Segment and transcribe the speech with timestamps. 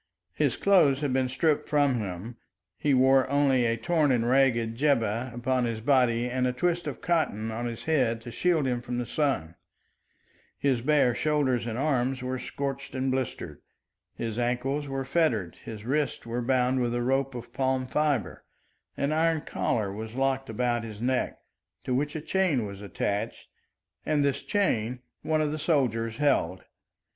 [0.33, 2.37] His clothes had been stripped from him;
[2.75, 7.01] he wore only a torn and ragged jibbeh upon his body and a twist of
[7.01, 9.53] cotton on his head to shield him from the sun.
[10.57, 13.61] His bare shoulders and arms were scorched and blistered.
[14.15, 18.43] His ankles were fettered, his wrists were bound with a rope of palm fibre,
[18.97, 21.37] an iron collar was locked about his neck,
[21.83, 23.49] to which a chain was attached,
[24.03, 26.63] and this chain one of the soldiers held.